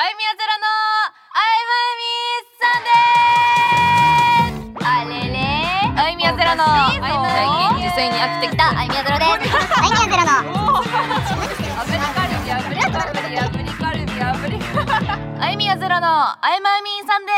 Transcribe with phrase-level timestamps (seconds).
[0.00, 2.08] あいみやゼロのあいまみ
[2.56, 5.36] さんですあれれ
[5.94, 6.96] あいみやゼロの最
[7.68, 10.80] 近受精に飽きてきたあいみやゼロですアイミヤゼロのア
[11.84, 17.32] フリカルビアフリカルビアフリカルビアフリカあいみやゼロのあいまみさんで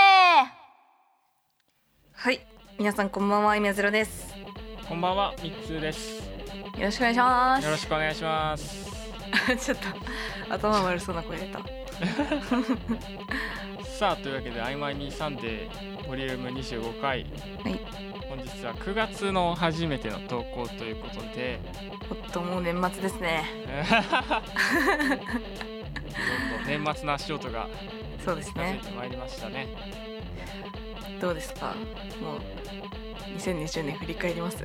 [2.12, 2.46] はい、
[2.79, 4.32] 皆さんこんばんは、イミヤゼロです。
[4.88, 6.22] こんばんは、みっつーです。
[6.79, 7.64] よろしくお願いします。
[7.64, 8.86] よろしくお願いします。
[9.58, 11.81] ちょっと頭悪そうな声出た。
[13.84, 17.10] さあ、というわけで、あいまいみサンデーボリューム25回。
[17.10, 17.27] はい。
[18.28, 21.60] 本日は9月の初めての投稿ということで、
[22.10, 23.45] おっともう年末ですね。
[26.66, 27.68] どんどん年末の足音が
[28.24, 28.93] そうですね近づい。
[28.93, 29.68] てまいりましたね。
[31.20, 31.74] どうですか？
[32.23, 32.40] もう
[33.38, 34.59] 2020年振り返ります？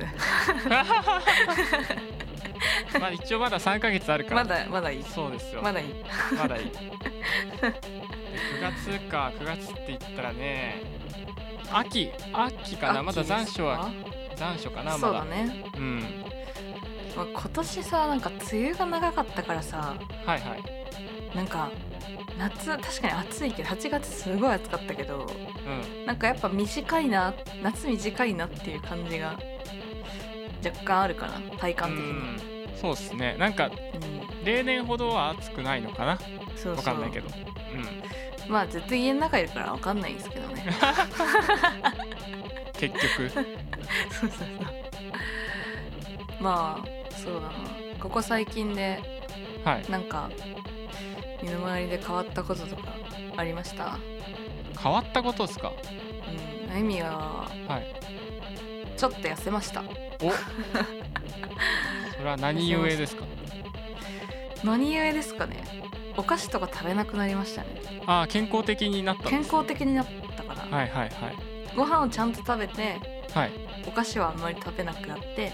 [3.00, 4.44] まあ一応まだ3ヶ月あるから。
[4.44, 5.04] まだまだいい。
[5.04, 5.62] そうですよ。
[5.62, 5.94] まだいい。
[6.36, 6.70] まだいい。
[7.60, 7.68] で
[8.58, 10.82] 9月か、9月って言ったらね、
[11.72, 13.90] 秋、秋かな、まだ残暑は
[14.36, 14.98] 残暑かな、まだ。
[14.98, 15.64] そうだね。
[15.76, 16.00] うん。
[17.16, 21.36] まあ今年さなんか梅雨が長かったからさ、はいはい。
[21.36, 21.70] なんか
[22.38, 25.26] 夏確かに暑いけど8月すごい暑かったけど、
[25.66, 26.06] うん。
[26.06, 29.38] なんかやっぱ短いな夏短いなっていう感じが
[30.64, 32.47] 若干あるかな体感的に。
[32.82, 33.36] うんそうですね。
[33.38, 34.44] なんかうん。
[34.44, 36.18] 例年ほどは暑くないのかな？
[36.56, 37.28] そうわかんないけど。
[38.48, 40.64] まあずっと家の中いるからわかんないんですけどね。
[40.64, 40.70] う
[42.76, 43.28] ん結局。
[43.30, 43.44] そう
[44.20, 44.48] そうそう。
[46.40, 47.48] まあそうだな。
[48.00, 49.00] ここ最近で
[49.64, 49.90] はい。
[49.90, 50.30] なんか
[51.42, 52.94] 身の回りで変わったこととか
[53.36, 53.98] ありました？
[54.80, 55.72] 変わったことですか？
[56.68, 56.72] うん。
[56.72, 57.86] あゆみははい。
[58.96, 59.82] ちょっと痩せました。
[60.22, 60.32] お
[62.18, 63.24] それは何故ですか
[64.64, 65.62] 何故ですかね？
[66.16, 67.68] お菓子とか食べなくなりましたね。
[68.06, 71.36] ああ健康的になったん健康的になったから、はいはいはい。
[71.76, 72.96] ご飯をちゃんと食べて
[73.32, 73.52] はい。
[73.86, 75.52] お菓子はあんまり食べなくなって、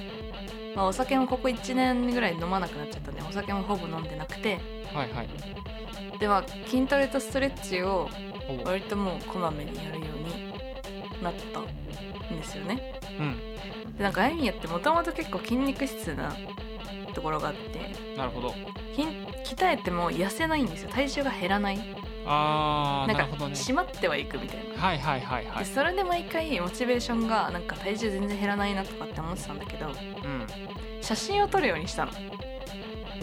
[0.74, 4.58] まあ、お酒もここ1年ぐらい飲まなくなっちゃったんでお酒もほぼ飲んでなくて。
[4.94, 5.28] はいはい。
[6.18, 8.08] でまあ筋トレとストレッチを
[8.64, 11.60] お割ともうこまめにやるようになった
[12.32, 13.00] んですよね。
[13.18, 13.96] うん。
[13.96, 16.34] でなんかあゆみやってもともと結構筋肉質な
[17.14, 18.54] ところがあってなるほど。
[18.94, 19.08] 筋
[19.56, 20.90] 鍛えても痩せないんですよ。
[20.90, 21.78] 体重が減らない。
[22.26, 23.54] ああなんかなるほどね。
[23.54, 24.82] 締まってはいくみたいな。
[24.82, 25.64] はいはいはいはい。
[25.64, 29.94] でそれで毎回モチベーションがなんか体重全然減らないなとかって思ってたんだけどうん。
[31.00, 32.12] 写真を撮るようにしたの。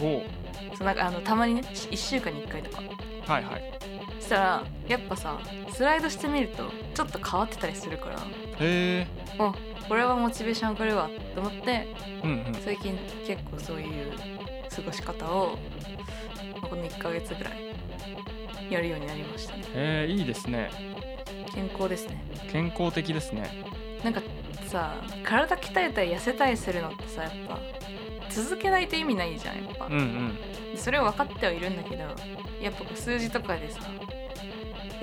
[0.00, 0.22] おう。
[0.76, 2.82] そうなんかあのたまにね1週間に1回とか。
[3.26, 3.72] はいはい。
[4.20, 5.40] そしたらやっぱさ
[5.72, 8.20] スライドしてみるとちょっと変わってたりするから
[8.60, 9.06] へえ
[9.38, 9.52] お
[9.88, 11.88] これはモチベーション上がるわと思って
[12.22, 12.54] うんうん。
[12.64, 14.12] 最近結構そういう
[14.74, 15.58] 過ごし方を
[16.60, 17.72] まあこの1ヶ月ぐらい
[18.70, 19.64] やるようになりましたね。
[19.74, 20.70] えー、いいですね。
[21.54, 22.24] 健康ですね。
[22.50, 23.50] 健康的ですね。
[24.02, 24.22] なんか
[24.66, 27.58] さ体鍛えたり痩せたりするのってさやっぱ
[28.30, 30.38] 続けないと意味ないじゃんやっぱ、うんうん。
[30.76, 32.04] それは分かってはいるんだけど
[32.60, 33.80] やっぱ数字とかでさ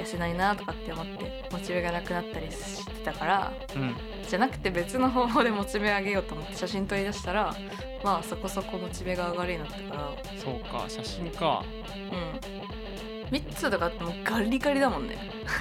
[0.02, 3.96] 痩せないなとかって思ってモチベがなくなったりしてたからうん。
[4.28, 7.56] じゃなくて別の方法でモチベ上げようと思って写真撮り出したら
[8.04, 10.40] まあそこそこモチベが上がるようになったから。
[10.42, 11.64] そうか写真か。
[12.12, 13.30] うん。
[13.30, 15.18] 3つとかってもうガリガリだもんね。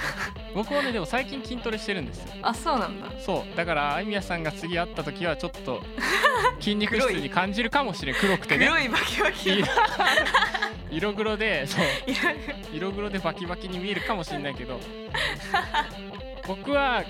[0.55, 2.33] 僕もねでも最近筋トレしてるんですよ。
[2.43, 3.09] あそうなんだ。
[3.21, 3.57] そう。
[3.57, 5.83] だからあいみやさんが次会った時はちょっと
[6.61, 8.15] 筋肉質に感じるかもしれん。
[8.15, 8.67] 黒くてね。
[8.67, 9.65] 黒いバキバキい
[10.91, 11.85] 色黒でそう。
[12.73, 13.11] 色黒。
[13.11, 14.81] でバキバキに見えるかもしれないけど。
[16.47, 17.05] 僕は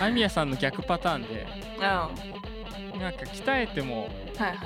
[0.00, 1.46] あいみやさんの逆パターンで
[1.78, 2.10] ろあ
[3.00, 4.58] なんか鍛えてもはいはい。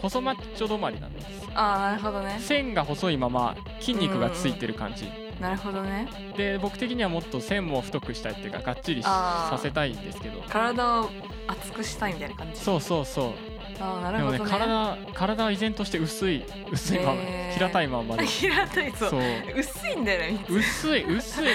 [0.00, 2.38] 細マッチョ止まりなんですああなるほどね。
[2.40, 5.10] 線が細いまま筋肉がついてる感じ。
[5.40, 6.08] なるほどね。
[6.36, 10.42] で僕的にはもっと線も太くしたいっていうかがっちりさせたいんですけど。
[10.48, 11.10] 体を
[11.48, 12.60] 厚くしたいみたいな感じ。
[12.60, 13.49] そうそうそう
[13.80, 14.44] ああなるでもほどね。
[14.44, 17.22] ね体体は依然として薄い薄いまま、
[17.54, 18.16] 平たいまま。
[18.16, 19.20] で 平たいそう。
[19.56, 21.44] 薄いんだよね薄い薄い。
[21.46, 21.50] の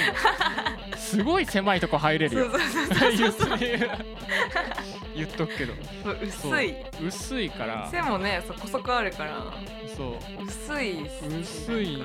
[0.97, 2.49] すごい狭いとこ入れるよ。
[2.49, 3.59] そうそうそう言っそうそう。
[5.15, 5.73] 言っとくけど。
[6.21, 6.75] 薄い。
[7.01, 7.87] 薄いから。
[7.91, 9.53] 背もねそこそこあるから。
[9.95, 10.45] そう。
[10.45, 12.03] 薄い薄い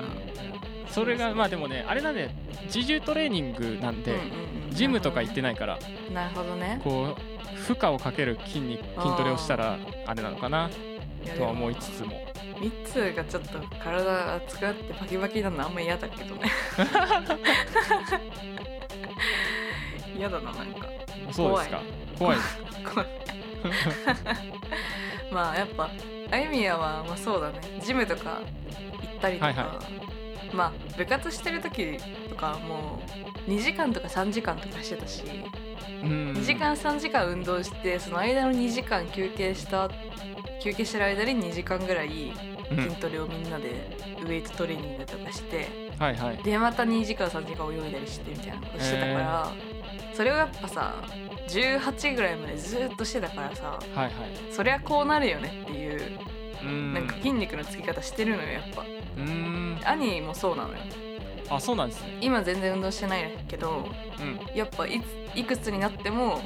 [0.91, 2.29] それがまあでもねあれなんで
[2.65, 4.17] 自重トレーニングなんで、
[4.71, 5.79] ジムとか行ってないから。
[6.13, 6.79] なるほどね。
[6.83, 7.21] こう
[7.61, 10.69] 負荷をかける筋肉筋トレをしたらあれなのかな
[11.37, 12.21] とは思いつつも。
[12.59, 16.51] ミッツーがちょっと体熱くなってバキバキなのあんま嫌だけどね。
[20.17, 20.87] 嫌だななんか。
[21.31, 21.81] そうですか。
[22.17, 22.37] 怖い。
[22.93, 23.07] 怖い
[25.31, 25.89] まあやっぱ
[26.31, 27.59] あゆみやはまあそうだね。
[27.81, 28.39] ジムとか
[29.01, 29.79] 行ったりとか、はいは
[30.53, 31.97] まあ部活してる時
[32.29, 33.01] とかも
[33.47, 35.23] う2時間とか3時間とかしてたし、
[36.03, 36.33] うん。
[36.33, 39.89] 2時間3時間運動してその間の2時間休憩した
[40.61, 42.33] 休憩してる間に2時間ぐらい
[42.71, 42.83] うん。
[42.83, 45.67] 筋トレをみんなでウエイトトレーニングとかして
[45.99, 46.37] はいはい。
[46.37, 49.51] でまた2時間3時間泳いだりしてみたいなことしてたから、
[50.13, 50.95] それをやっぱさ
[51.49, 54.13] 18ぐらいまでずっとしてたからさはいはい。
[54.51, 56.19] そりゃこうなるよねっていう
[56.63, 56.93] うん。
[56.93, 58.85] なんか筋肉のつき方してるのよやっぱ
[59.17, 59.79] うん。
[59.83, 60.79] 兄もそうなのよ。
[61.49, 62.17] あそうなんですね。
[62.21, 63.85] 今全然運動してないけど
[64.19, 64.39] うん。
[64.55, 65.01] やっぱい
[65.33, 66.39] ついくつになっても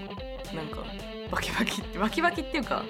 [0.54, 0.84] なんか
[1.32, 2.84] バキバキってバキバキっていうか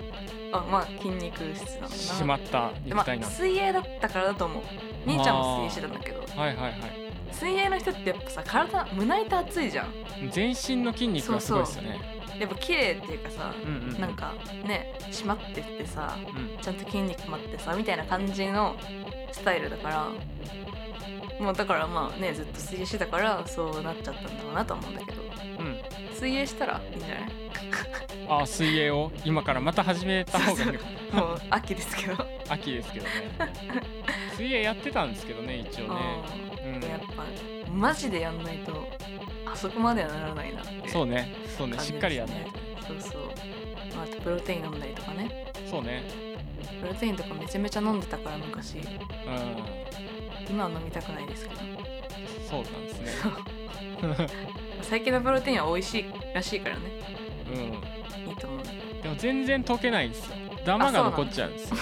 [0.52, 1.90] あまあ筋肉質なんだな。
[1.90, 4.64] しまった肉なあ、水泳だったからだと思う。
[5.06, 6.20] 兄ちゃんも水泳してたんだけど。
[6.22, 6.74] はいはいはい。
[7.32, 9.94] 水泳の人ってやっぱさ体胸板熱いじゃん。
[10.32, 12.00] 全身の筋肉がすごいですよね。
[12.40, 14.34] やっぱ綺麗っていうかさうんうんなんか
[14.66, 16.58] ね締まってってさうん。
[16.62, 18.76] ちゃんと筋肉もあってさみたいな感じの
[19.32, 20.10] スタイルだから。
[21.40, 25.22] もうだからまあねずっと水泳してたからそうなっちゃったんだろうなと思うんだけど。
[25.60, 25.78] うん。
[26.14, 27.30] 水泳したらいいんじゃない？
[28.42, 29.12] あ水泳を？
[29.26, 30.86] 今からまた始めた方がいいのか。
[31.14, 32.26] もう秋ですけど。
[32.48, 33.12] 秋ですけどね。
[34.38, 35.96] 水泳やってたんですけどね一応ね。
[36.66, 36.90] うん。
[36.90, 37.24] やっぱ
[37.70, 38.88] マジでやんないと
[39.46, 41.34] あそこまではならないなそうね。
[41.58, 41.78] そうね。
[41.80, 42.88] しっかりやんないと。
[42.88, 43.22] そうそう、
[43.96, 45.52] まあ、あとプロテイン飲んだりとかね。
[45.70, 46.04] そうね
[46.68, 48.78] プロテインとかめちゃめちゃ飲んでたから昔。
[48.78, 48.84] うん。
[50.50, 51.62] 今は飲みたくないですけど。
[52.50, 53.12] そうなんですね。
[54.82, 56.82] 最近のプロテインは美味しいらしいからね。
[57.54, 58.30] うん。
[58.30, 58.64] いいと思う。
[59.02, 60.36] でも全然溶けないんですよ。
[60.66, 61.78] ダマが残っちゃうんですよ。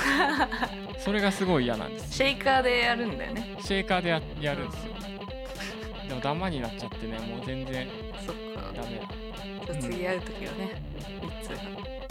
[1.00, 3.58] それがすごい嫌なんですシェイカーでやるんだよね。
[3.62, 4.94] シェーカーでややるんですよ。
[6.08, 7.88] でもダマになっちゃってねもう全然
[8.26, 8.72] そっか。
[8.76, 9.82] ダメだ。
[9.82, 10.82] 次会う時はね
[11.22, 12.03] 3つが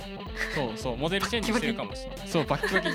[0.54, 2.28] そうそうモデルチェンジしてるかもしれない。
[2.28, 2.88] そうバッキバキ。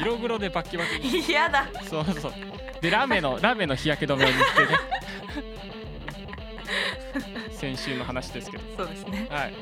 [0.00, 1.00] 色黒でバッキバキ。
[1.08, 1.66] に嫌だ。
[1.88, 2.32] そうそう。
[2.80, 4.78] でラメのラメの日焼け止めを塗ってね。
[7.52, 8.62] 先週の話ですけど。
[8.76, 9.26] そうですね。
[9.30, 9.54] はい。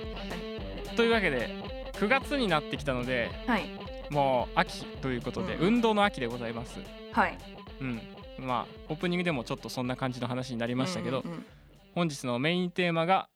[0.97, 1.49] というわけで
[1.95, 3.65] 9月になってきたのではい。
[4.11, 5.67] もう秋ということで、うん。
[5.75, 6.81] 運動の秋でございます。
[7.13, 7.39] はい。
[7.81, 8.01] うん。
[8.39, 11.47] まあオープニングでもちょっとそんな感じの話になりましたけど、うんうんうん。
[11.95, 13.29] 本日のメインテーマが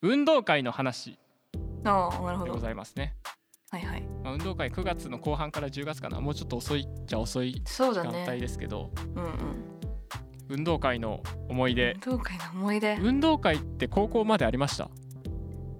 [0.00, 1.18] 運動会の話
[1.84, 2.44] ああなるほど。
[2.44, 3.14] でございますね、
[3.70, 4.02] はいはい。
[4.22, 6.20] まあ、運動会9月の後半から10月かな。
[6.20, 9.32] もうちょっと遅いっちゃ遅いそうだ時間帯ねですけど、うんうん。
[10.48, 11.94] 運動会の思い出。
[11.94, 12.98] 運動会の思い出？
[13.00, 14.90] 運動会って高校までありました？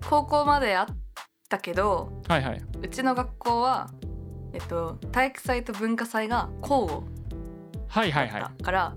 [0.08, 0.86] 高校まであっ
[1.48, 2.62] たけどはいはい。
[2.82, 3.90] うちの学校は
[4.54, 7.02] えっと体育祭と文化祭が交互
[7.88, 8.42] はいはいはい。
[8.42, 8.96] たから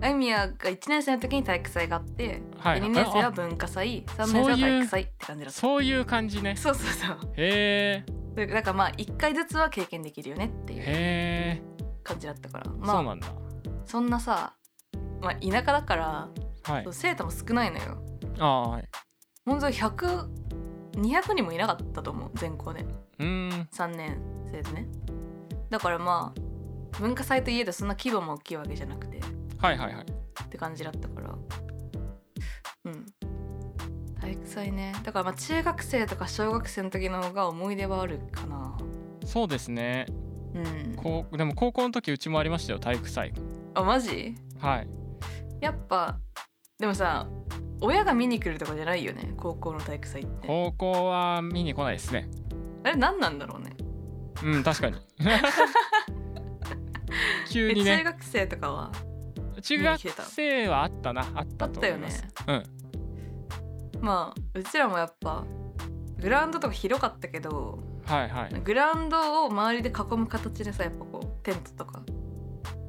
[0.00, 2.80] あゆみやが1年生の時に体育祭があって、はい。
[2.80, 6.56] で2年生はあ文化祭3年生は体育祭って感じだったそういう感じね。
[6.56, 7.18] そうそうそう。
[7.36, 8.04] へ
[8.36, 8.46] え。
[8.46, 11.62] でだからまあ1回ずつは経験できるよねっていう
[12.02, 12.64] 感じだったから。
[12.66, 13.28] そうまあなんだ。
[13.84, 14.54] そんなさ、
[15.20, 16.28] まあ、田舎だから
[16.64, 16.84] はい。
[16.84, 18.02] そう生徒も少ないのよ。
[18.38, 18.88] ああはい。
[19.44, 22.84] 本当100200人もいなかったと思う全校で。
[23.18, 23.68] うーん。
[23.72, 24.18] 3年
[24.50, 24.88] 生でね。
[25.70, 26.40] だからまあ
[26.98, 29.20] 文化祭といえどそんな規模も大きいわけじゃなくて
[29.58, 30.04] はいはいはい。
[30.04, 31.34] って感じだったから。
[32.84, 33.06] うん。
[34.20, 34.94] 体育祭ね。
[35.04, 38.76] だからまあ中学生とか小学生の時の方が思い出はあるかな。
[39.24, 40.06] そうですね。
[40.54, 40.96] うん。
[40.96, 43.32] こうでも高校の時うちもありましたよ体育祭。
[43.74, 44.34] あマジ？
[44.58, 44.88] はい。
[45.60, 46.18] やっぱ
[46.78, 47.28] でもさ
[47.80, 50.46] 親が見に来るとかじゃないよね高校の体育祭って。
[50.46, 52.28] 高校は見に来ないですね。
[52.84, 53.76] あれ何なんだろうね。
[54.42, 54.96] うん確かに。
[57.50, 57.98] 急えにね。
[57.98, 58.92] 中学生とかは？
[59.62, 62.24] 中学生はあったなあったと思います。
[62.46, 62.62] うん。
[64.00, 65.44] まあうちらもやっぱ
[66.20, 68.60] グラウンドとか広かったけどはいはい。
[68.60, 72.02] グラウンドを周りで囲む形でさやっぱこうテントとか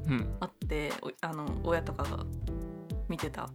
[0.08, 0.36] うん。
[0.40, 2.26] あっておあの親とかが
[3.08, 3.50] 見てた。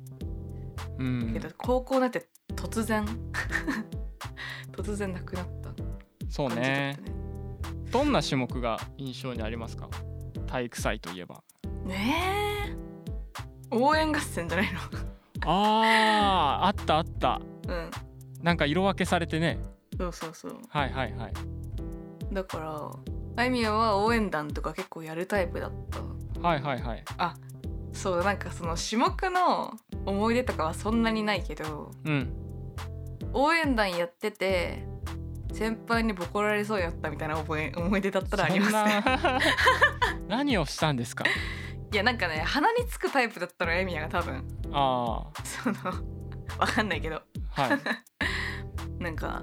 [0.98, 1.30] うん。
[1.32, 3.04] けど、高校になって突然
[4.72, 5.70] 突然なくなった。
[6.28, 7.12] そう感じだったね。
[7.90, 9.88] どんな種目が印象にありますか？
[10.46, 11.42] 体育祭といえば。
[11.84, 12.14] ね
[12.48, 12.51] え
[13.72, 14.80] 応援合戦じゃないの。
[15.44, 17.40] あーあったあった。
[17.68, 17.90] うん。
[18.42, 19.58] なんか色分けされてね。
[19.98, 20.56] そうそうそう。
[20.68, 21.32] はいはいはい。
[22.32, 22.90] だから
[23.36, 26.00] あいみやは応援団とか結構やるタイプだった。
[26.40, 27.04] はいはいはい。
[27.92, 29.74] そうなんかその種目の
[30.06, 32.32] 思い出とかはそんなにないけどうん。
[33.34, 34.84] 応援団やってて
[35.52, 39.02] 先輩にボコられそうになったみたいな覚え思い出だったらありますね。
[39.04, 39.38] そんな。
[40.28, 41.24] 何をしたんですか？
[41.92, 44.44] いやなんかね鼻につくタイプだったのエミヤが多分。
[44.72, 45.76] あその
[46.58, 47.22] わかんないけど。
[47.56, 47.80] あはい。
[48.98, 49.42] なんか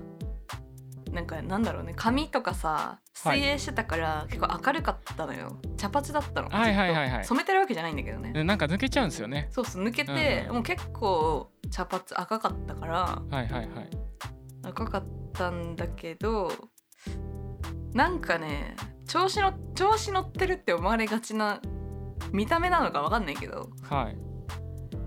[1.12, 3.40] なんかなんだろうね髪とかさはい。
[3.40, 5.60] 水泳してたから、結構明るかったのよ。
[5.76, 7.26] 茶髪だったのはいはいはいはい。
[7.26, 8.32] 染めてるわけじゃないんだけどね。
[8.32, 9.48] でなんか抜けちゃうんですよね。
[9.52, 10.54] そうそう抜けて、うんうん。
[10.56, 12.94] もう結構茶髪赤かったから。
[13.04, 14.10] はいはいはい。
[14.64, 15.04] 赤かっ
[15.34, 16.52] たんだけど
[17.94, 18.76] なんかね
[19.08, 21.62] 調子の調子乗ってるって思われがちな
[22.32, 24.18] 見た目なのかわかんないけどはい。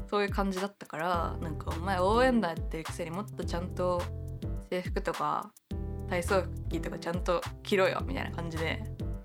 [0.09, 4.03] そういう感じだったからなんかお前応援団やってるくせにもっとちゃんと
[4.71, 5.51] 制服とか
[6.11, 8.83] 体操着とかちゃんと着ろよみたいな感じで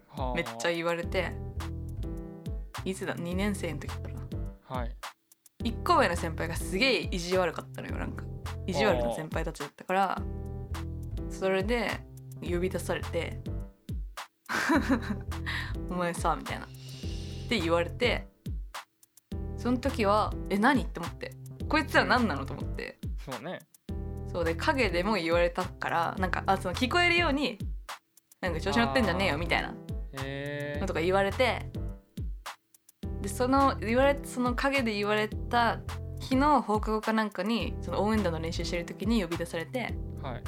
[0.08, 0.34] はあ。
[0.34, 1.34] めっちゃ言われて
[2.86, 4.08] いつだ？2年生の時か
[4.70, 4.96] らはい。
[5.64, 8.24] 1個上の先輩がすげえ意地悪かったのよなんか。
[8.66, 10.22] 意地悪な先輩たちだったから
[11.30, 11.90] それで
[12.42, 13.42] 呼び出されて
[15.90, 16.68] 「お前さ」みたいな
[17.48, 18.28] って言われて
[19.56, 21.32] その時は「え何?」って思って。
[21.70, 22.46] こいつら何なの？
[22.46, 22.98] と思って。
[23.18, 23.60] そうね。
[24.32, 27.58] そうで影でも言われたからなんかあその聞こえるように
[28.42, 29.74] なんか調子乗ってんじゃねえよみたいな。
[30.22, 31.72] えのとか言われて
[33.22, 35.80] でその言われその陰で言われた
[36.20, 40.44] 日の放課後かなんかにその応援団の練習してる時に呼び出されてはい。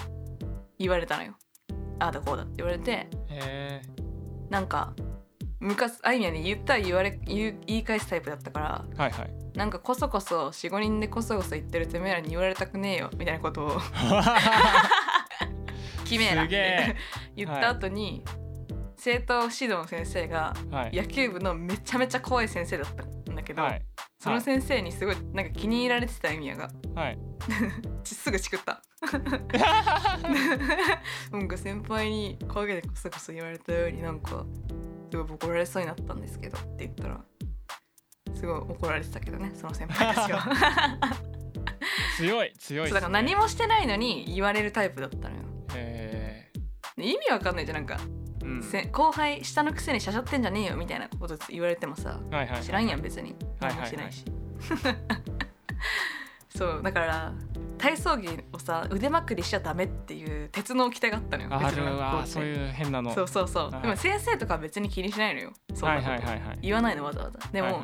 [0.78, 1.36] 言われたのよ。
[2.00, 3.82] ああだこうだって言われてへえ
[4.50, 4.94] なんか
[5.60, 9.30] 昔あいみやに言ったら言われ言う言い返すタイプだったからはいはい。
[9.58, 13.80] なんかこそこそ45人でこそこそ言ってるてめえらに言われたくねえよみたいなことを
[16.06, 16.96] 決めえなっすげてえ。
[17.36, 18.24] 言った後に、
[18.98, 20.96] 生徒指導の先生がはい。
[20.96, 23.82] 野球部のめちゃめちゃ怖い先生だったんだけど、はい。
[24.20, 27.20] その先生にすごいなんか気に入られてたエミヤがはい。
[28.04, 28.82] ち すぐチクった。
[31.32, 34.46] なんか先輩に陰でこそこそ言われたようになんか
[35.10, 37.22] すごい怒られそうになったんですけどって言ったら
[38.36, 40.44] すごい怒られてたけどねその先輩たちは。
[42.18, 45.42] 強い強いそうだから何もしてないのに言われるタイプだったのよ。
[45.76, 46.52] へ
[46.98, 47.98] で意味わかんないじゃんなんか、
[48.44, 48.64] えうん。
[48.64, 53.36] せ後輩下のくせにしゃしゃってんじゃねえよみたいなこと言われてもさはいはい知らんやん別に。
[53.62, 54.26] はいはい何もしてないし
[56.56, 57.34] そうだから
[57.78, 61.84] 体操着をさ腕まくりしちゃダメっていう鉄の掟があったのよある。
[61.84, 63.14] わそういう変なの。
[63.14, 67.40] そうそうそう、はいでも先生とかは別に気にしないのよそんはないこと、はいはいはい言わないのわざわざ。
[67.52, 67.76] でも、はい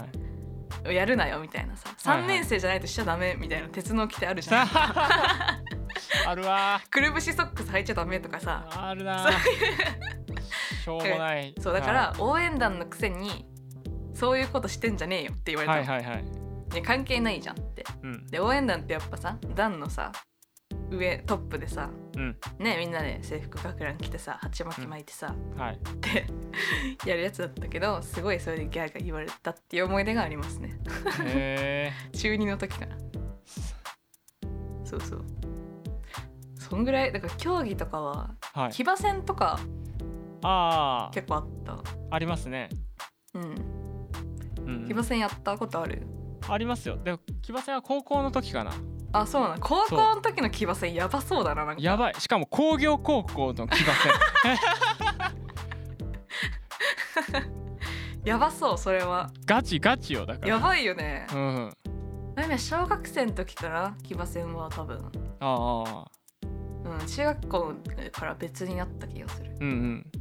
[0.88, 0.96] はい。
[0.96, 1.90] やるなよみたいなさ。
[1.90, 2.26] はいはい。
[2.26, 4.68] 3年生じゃないとしちゃダメみたいな鉄の掟あるじゃん、
[6.28, 8.68] あるわくるぶしソックス履いちゃダメとかさ。
[8.70, 9.30] あるな
[10.84, 11.56] しょうもない。
[11.62, 13.46] そうだから応援団のくせに
[14.14, 17.84] そういうことしてんじゃねえよって言われたの、はいはいはいね関係ないじゃんって。
[18.04, 18.28] うん。
[18.28, 20.12] で応援団ってやっぱさ団のさ
[20.90, 22.38] 上トップでさうん。
[22.60, 25.76] ねみんなで制服学ラン着てさ鉢巻き巻いてさ、はい。
[25.76, 26.26] って
[27.10, 30.80] やるやつだったけどすごいそれでギャーギャー言われたっていう思い出がありますね。
[31.26, 32.98] へ 中2の時かな
[34.84, 35.26] そうそう。
[36.58, 38.72] そんぐらいだから競技とかはえはい。
[38.72, 39.60] 騎馬戦とか
[40.42, 41.78] ああ結構あった。
[42.12, 42.70] ありますね。
[43.34, 43.56] うん。
[44.66, 44.86] うん。
[44.88, 46.06] 騎馬戦やったことある？
[46.50, 46.98] ありますよ。
[46.98, 48.72] でも騎馬戦は高校の時かな。
[49.14, 51.82] あそうなの高校の時の騎馬戦やばそうだななんか。
[51.82, 52.16] やばい。
[52.20, 54.12] しかも工業高校の騎馬戦。
[58.26, 59.30] やばそうそれは。
[59.46, 60.48] ガチガチよだから。
[60.48, 61.28] やばいよね。
[61.34, 61.72] うん。
[62.58, 63.96] 小学生の時から？
[64.04, 64.98] 騎馬戦は多分。
[65.40, 66.06] ああ。
[66.44, 67.74] うん中学校
[68.12, 69.56] から別になった気がする。
[69.60, 70.12] うんうん。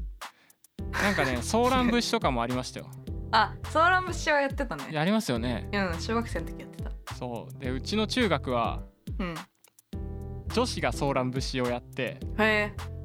[0.93, 2.87] なんかね ソーラン節とかもありましたよ
[3.35, 4.85] あソーラン節はやってたね。
[4.93, 5.69] やりますよね。
[5.73, 7.15] うん小学生の時やってた。
[7.15, 7.59] そう。
[7.59, 8.83] でうちの中学は
[9.19, 9.35] うん。
[10.53, 12.21] 女子がソーラン節をやって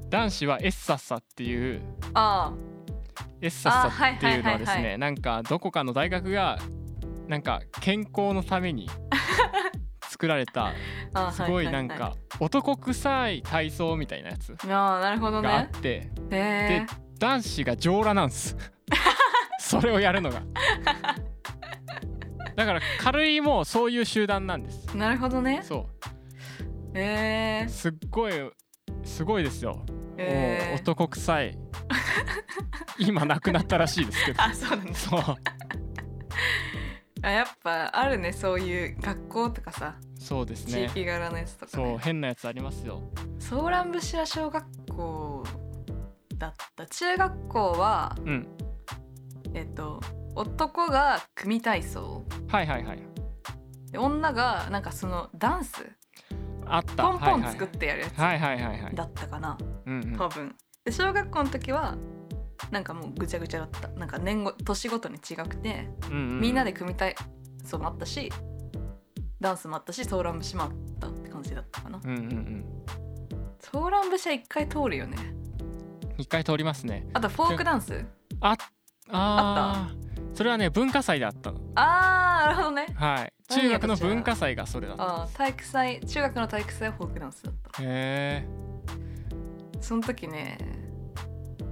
[0.10, 1.82] 男子はエッサッサっていう
[2.14, 2.54] あ
[3.42, 6.60] エッサッサっていうのはですねなんかどこかの大学が
[7.28, 8.88] なんか健康のために
[10.10, 10.74] 作られた
[11.32, 16.86] すごいなんか男臭い体操みたいなやつああなるほどがあっねてへえ。
[17.18, 18.56] 男子が上裸なんです
[19.70, 20.42] それをやるのが。
[22.56, 24.98] だから軽いもうそういう集団なんです。
[24.98, 25.62] なるほどね。
[25.64, 25.88] そ
[26.96, 27.66] へえ。
[27.68, 28.34] うすっごい
[29.04, 29.86] すごいですよ、
[30.18, 31.58] へー男臭い。
[32.98, 34.42] 今亡くなったらしいですけど。
[34.42, 34.94] あそうなんだ。
[34.96, 35.22] そう。
[37.22, 39.96] あやっぱあるねそういう学校とかさ。
[40.18, 43.04] そうです地ね域柄のやつとかそうね変なやつありますよ。
[43.40, 45.44] ソーラン節は小学校
[46.38, 46.88] だった。
[46.88, 48.48] 中学校はうん
[49.54, 50.02] えっと
[50.36, 52.26] 男が組体操。
[52.48, 53.04] はいはいはい。
[53.92, 55.86] で女がなんかそのダンス。
[56.66, 57.04] あった。
[57.04, 58.18] ポンポンはい作ってやるやつ。
[58.18, 58.96] はいはいはいはい。
[58.96, 59.58] だったかな。
[59.86, 60.18] うんうん。
[60.18, 60.56] 多分。
[60.86, 61.98] で小学校の時は
[62.72, 63.88] なんかもうぐちゃぐちゃだった。
[63.90, 67.16] なんか年後年ごとに違くてうんうんみんなで組体
[67.66, 68.32] 操もあったし
[69.40, 72.00] ダンスもあったしソーラン節もあったって感じだったかな。
[72.04, 72.66] うんうんうん。
[73.72, 75.18] トーラン節は一回通るよね。
[76.18, 77.08] 一回通りますね。
[77.14, 78.06] あとフォークダンス。
[78.42, 78.56] あ
[79.12, 80.00] あー。
[80.36, 81.60] それはね文化祭であったの。
[81.76, 82.88] あーなるほどね。
[82.96, 83.34] はい。
[83.50, 85.04] 何中学の文化祭がそれだった。
[85.04, 88.46] あー体育祭中学の体育祭はフォークダンスだったへ
[89.82, 90.58] その時ね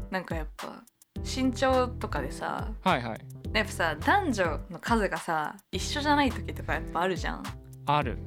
[0.09, 0.83] なんかやっぱ
[1.23, 3.19] 身長とかでさえはいはい。
[3.53, 7.43] やっぱさ男女の数がさ一緒じゃない時とかやっぱあるじゃん。
[7.85, 8.17] ある。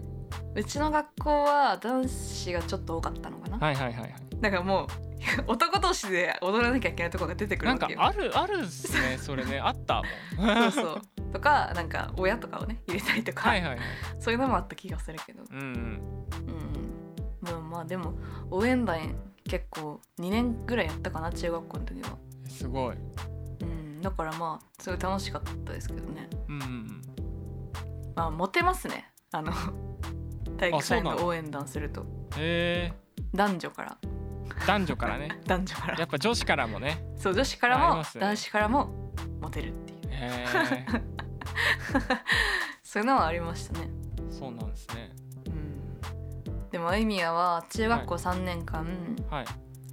[0.54, 4.14] うちの学校は男子がちょっと多かったのかな、はいはいはいはい。
[4.40, 4.86] だからもう
[5.46, 9.60] 男同士で踊らなきゃいけないところが出てくるなんかわけよあるあるっすねそれね。
[9.60, 10.02] あった
[10.36, 10.72] もん。
[10.72, 11.32] そうそう。
[11.32, 13.78] とかなんか親とかをね入れたりとか、はいはいはい。
[14.18, 15.42] そういうのもあった気がするけど。
[15.50, 15.66] うんうん。
[15.66, 16.10] うん
[17.40, 18.14] まあまあでも
[18.50, 22.16] 応援団結構2年ぐらいやったかな中学校の時は。
[22.48, 22.96] すごい。
[23.60, 24.00] うん。
[24.00, 26.28] だからまあすごい楽しかったですけどね。
[26.48, 27.02] うんうんうん。
[28.14, 29.10] まあモテますね。
[29.32, 29.52] あの
[30.58, 32.02] 体育祭の応援団すると。
[32.36, 33.98] へえ男女から
[34.66, 35.28] 男女からね。
[35.46, 35.98] 男女から。
[35.98, 37.02] やっぱ女子からもね。
[37.16, 38.04] そう女子からも、ね。
[38.18, 40.00] 男子からもモテるっていう。
[42.82, 43.88] そういうのはありましたね。
[44.30, 45.12] そうなんですね。
[45.46, 46.70] うん。
[46.70, 49.46] でもあいみやは中学校3年間、はい。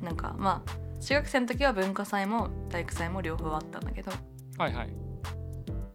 [0.04, 4.12] なんかまあ中学生の時は文化祭も体育祭も両方あったんだけど。
[4.58, 4.90] はいはい。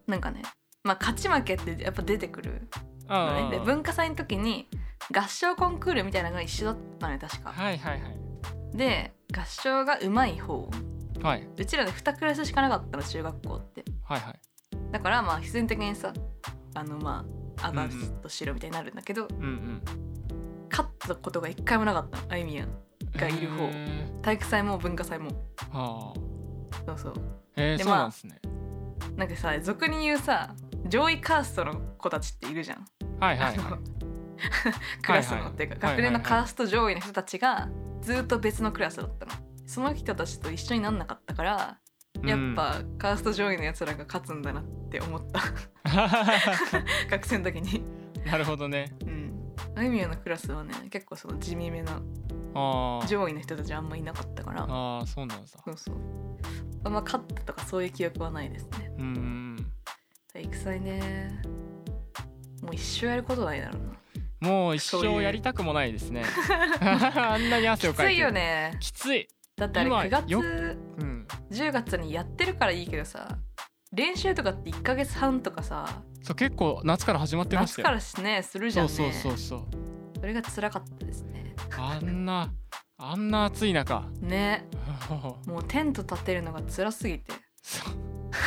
[0.06, 0.42] なんかね
[0.82, 2.68] まあ勝ち負けってやっぱ出てくる
[3.08, 4.68] のあねで文化祭の時に
[5.16, 7.52] 合唱コンクールみたいなのが一緒だったのよ確か。
[7.52, 8.21] はいはいはい
[8.74, 10.70] で合唱が上手い方。
[11.22, 11.48] はい。
[11.56, 13.84] うちらで2クラスしかなかったの中学校って。
[14.04, 14.40] はいはい。
[14.90, 16.12] だからまあ必然的にさ
[16.74, 17.24] あのま
[17.58, 17.88] あ赤
[18.22, 19.82] と白みたいになるんだけど、うんうん。
[20.70, 22.24] 勝ったことが一回もなかったの。
[22.28, 22.68] あいみやん
[23.16, 23.68] がいる方。
[23.70, 25.30] へ体育祭も文化祭も。
[25.56, 26.14] ーは
[26.86, 27.14] そうそう。
[27.56, 28.40] あへえでそうなんですね。
[29.16, 30.54] なんかさ俗に言うさ
[30.88, 32.86] 上位カーストの子たちっているじゃん。
[33.20, 34.11] はいはいあのはい
[35.02, 37.68] クラスの、っていうか学年のカースト上位の人たちが
[38.00, 39.32] ずっと別のクラスだったの。
[39.66, 41.78] その人たちと一緒になんなかったから
[42.24, 45.40] やっぱカースト上位のやつらが勝つんだなって思った。
[47.10, 47.84] 学生の時に。
[48.24, 48.94] なるほどね。
[49.02, 49.54] うん。
[49.74, 52.00] あゆみやのクラスはね結構その地味めな
[53.08, 54.64] 上位の人たちあんまいなかったから。
[54.64, 55.46] あーそうなんだ。
[55.46, 55.96] そうそう。
[56.84, 58.92] あんま勝ったとかそういう記憶はないですね。
[58.98, 59.72] うんうん
[60.32, 61.42] 体育祭ね。
[62.62, 64.01] もう一生やることないだろうな
[64.42, 66.24] もう一生やりたくもないですね。
[66.80, 68.12] あんなに汗をかいて。
[68.12, 68.76] きついよね。
[68.80, 69.28] きつい。
[69.56, 70.42] だってあれ今9月よう
[71.04, 71.26] ん。
[71.52, 73.38] 10月にやってるからいいけどさ
[73.92, 76.02] 練習とかって1ヶ月半とかさ。
[76.22, 77.88] そう結構夏から始まってましたよ。
[77.88, 78.92] 夏からしねするじゃんね。
[78.92, 79.62] そうそうそうそう。
[80.18, 81.54] それが辛かったですね。
[81.78, 82.52] あんな
[82.98, 84.08] あんな暑い中。
[84.20, 84.66] ね。
[85.46, 87.32] もうテント立てるのが辛すぎて。
[87.62, 87.94] そう。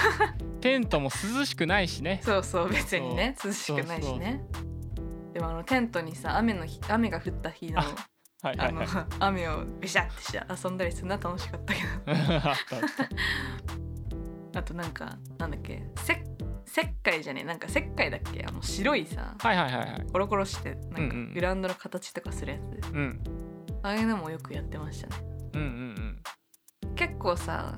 [0.60, 2.20] テントも涼しくないしね。
[2.22, 3.38] そうそう別にね。
[3.42, 4.44] 涼しくないしね
[5.36, 7.84] でもあのテントにさ雨の日雨が降った日のは
[8.54, 9.04] いはあのいはい。
[9.04, 11.88] あ 雨をビシャってして遊んだりするのは楽しかったけど。
[14.58, 16.24] あとなんかなんだっけせ
[16.66, 20.06] 石灰じゃねえなんか石灰だっけあの白いさはいはいはいはい。
[20.10, 23.22] コロコロしてなんかグラウンドの形とかするやつ、うん。
[23.84, 25.16] ああいうのもよくやってましたね。
[25.56, 25.68] うんうん
[26.88, 26.96] うん。
[26.96, 27.78] 結構さ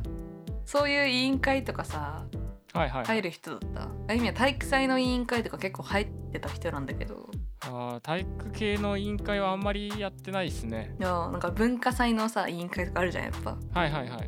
[0.63, 2.27] そういう委員会とかさ
[2.73, 3.81] はいはい、入る人だった？
[4.09, 7.26] あゆみは体育祭の委員会とか結構入ってた人なんだけど
[7.67, 10.95] あー体育系の委員会はあんまりやってないですね。
[10.99, 13.51] いやなんか文化祭のさ委員会とかあるじゃんやっぱ。
[13.79, 14.19] はいはいはい。
[14.19, 14.27] そうい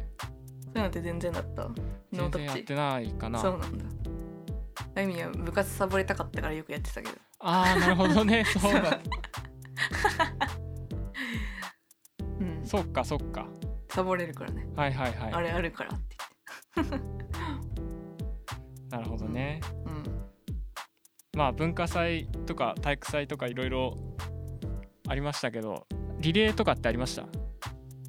[0.76, 1.64] うのって全然だった？
[1.64, 1.74] ノ
[2.12, 3.40] 全然やってないかな。
[3.40, 3.86] そうなんだ。
[4.96, 7.16] あゆみは部活サボりたかったからよくやってたけど。
[7.40, 8.44] ああなるほどね。
[8.60, 9.00] そうだ
[12.40, 12.62] うん。
[12.66, 13.48] そっかそっか。
[13.90, 15.34] サボれるからね、はいはいはい。
[15.34, 16.18] あれあるからって
[18.90, 19.60] なるほどね。
[19.64, 19.79] 言って
[21.36, 23.98] まあ文化祭とか体育祭とかいろいろ
[25.08, 25.88] ありましたけど
[26.20, 27.24] リレーとかってありました？
[27.24, 27.30] うん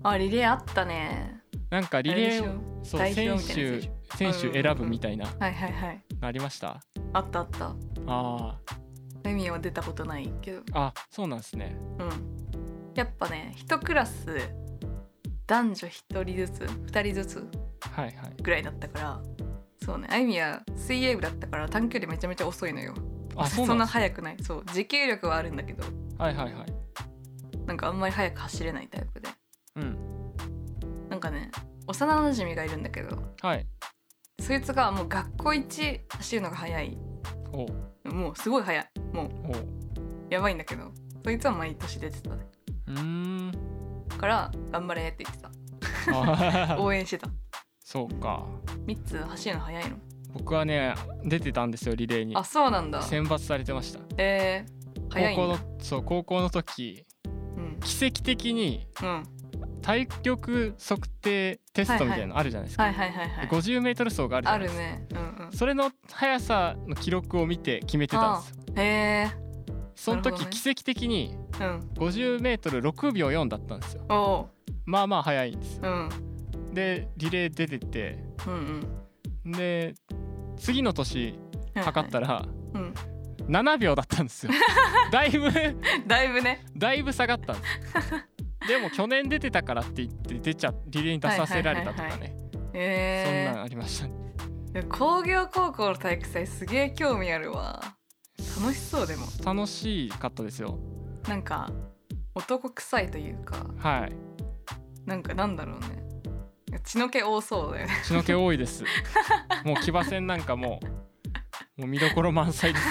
[0.03, 1.43] あリレーあったね。
[1.69, 5.27] なんかリレーそう選手し選手選ぶみたいな。
[5.27, 6.01] はいはいはい。
[6.21, 6.81] のありました？
[7.13, 7.67] あったあった。
[7.67, 7.75] あ
[8.07, 10.61] あゆみは出たことないけど。
[10.61, 11.77] ーあそうなんですね。
[11.99, 12.11] うん。
[12.95, 14.39] やっぱね一クラス
[15.47, 17.47] 男女一人ずつ二人ずつ
[17.93, 18.43] はいはい。
[18.43, 19.21] ぐらいだったから。
[19.85, 20.09] そうね。
[20.11, 22.95] あゆみは水泳部だったから短距離めちゃめちゃ遅いのよ
[23.43, 24.37] あそんな速くない？
[24.43, 24.65] そう。
[24.73, 25.85] 持久力はあるんだけど。
[26.19, 26.67] はいはいはい。
[27.67, 29.29] なんかあんまり速く走れないタイプで。
[29.77, 29.97] うん。
[31.09, 31.51] なんかね
[31.87, 33.17] 幼馴染がいるんだけど。
[33.41, 33.67] はい。
[34.41, 36.99] そいつがもう学校一走るのが速い。
[37.53, 38.13] おう。
[38.13, 38.91] もうすごい速い。
[39.13, 39.67] もうおう。
[40.31, 40.93] やばいんだけど。
[41.25, 42.35] そいつは毎年出てた。
[42.35, 42.47] ね
[42.89, 43.53] うーん。
[44.09, 45.47] だから頑張れって言って
[46.13, 47.29] あた 応援してた。
[47.85, 48.47] そうか。
[48.87, 49.97] ミッツ走るの速いの
[50.33, 52.37] 僕はね出てたんですよリレーに。
[52.37, 53.03] あそうなんだ。
[53.03, 54.01] 選抜されてました。
[54.19, 57.05] えー、高校のそう高校の時
[57.57, 57.81] うん。
[57.81, 59.23] 奇跡的にうん。
[59.83, 63.49] 体力測定テストみたいなのあるじゃないですか、はいはいはいはい。
[63.49, 65.21] 50m 走があるじゃあるないですか。
[65.21, 65.31] ね。
[65.39, 65.53] うんうん。
[65.53, 68.57] それの速さの記録を見て決めてたんですよ。
[68.77, 69.31] へえ。
[69.95, 70.47] その時ね。
[70.51, 71.81] 奇跡的にうん。
[71.95, 74.51] 50m6 秒4だったんですよ。
[74.87, 75.83] まあまあ速いんですよ。
[75.85, 76.75] うん。
[76.75, 78.87] でリレー出てってうんうん
[79.45, 79.95] で
[80.57, 81.39] 次の年
[81.75, 82.95] 測ったららうん。
[83.49, 84.53] 7秒だったんですよ。
[85.11, 85.51] だいぶ
[86.07, 86.65] だいぶね。
[86.77, 88.69] だいぶ下がったんです。
[88.69, 94.13] でも去年出てたからって言って出ちゃリレーに出させられたとかはいはいねそんえなんありましたね。
[94.75, 97.81] え工業高校の体育祭すげえ興味あるわ。
[98.61, 99.27] 楽しそうでも。
[99.45, 100.79] 楽しかったですよ。
[101.29, 101.73] なんか
[102.35, 103.67] 男臭いというか。
[103.79, 104.13] はい。
[105.07, 106.10] なんかなんだろうね
[106.79, 107.93] 血の気多そうだよね。
[108.05, 108.85] 血の気多いです。
[109.65, 110.81] もう騎馬戦なんかも
[111.77, 112.87] うもう見どころ満載です。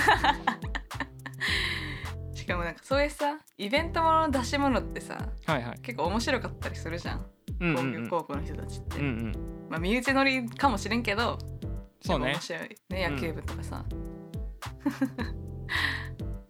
[2.42, 5.80] しかもなんかそういうさイベントものの出し物ってさはいはい。
[5.82, 7.20] 結構面白かったりするじゃん。
[7.20, 7.26] 工
[7.62, 8.04] うんうんうん。
[8.04, 9.34] 業高校の人たちって、うんうん。
[9.70, 11.38] まあ身内乗りかもしれんけど
[12.02, 12.34] そうね。
[12.34, 13.16] 面白いねうん。
[13.16, 13.86] 野球部とかさ、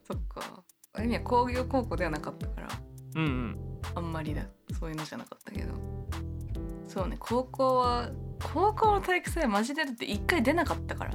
[0.08, 0.64] そっか。
[0.94, 2.68] ある意味は工業高校ではなかったから
[3.16, 3.58] うんうん。
[3.96, 4.44] あんまりだ。
[4.80, 5.74] そういうのじゃなかったけど
[6.90, 8.10] そうね高校は
[8.52, 11.14] 高校の体育祭マジでだって一回出なかったから。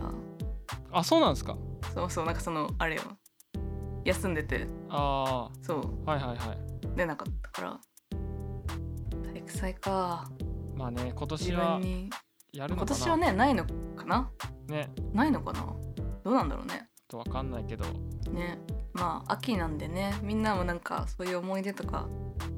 [0.93, 1.57] あそうなんですか？
[1.93, 3.03] そうそうなんかそのあれよ。
[4.05, 4.69] 休んでて。
[4.89, 5.99] あそう。
[6.07, 6.59] あはいはいはい。
[6.97, 7.81] 出なかったから。
[9.33, 10.31] 体育祭か。
[10.77, 12.11] まあね今自年は分に。
[12.53, 12.95] やるのかな？
[12.95, 14.31] 今年はねないのかな？
[14.69, 14.91] ね。
[15.13, 15.67] ないのかな？
[16.23, 16.89] どうなんだろうね。
[17.09, 17.85] とわかんないけど。
[18.31, 18.61] ね。
[18.93, 20.15] まあ秋なんでね。
[20.23, 22.07] みんなもなんかそういう思い出とか。